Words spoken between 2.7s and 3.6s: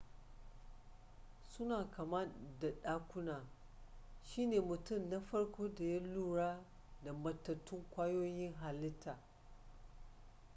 ɗakuna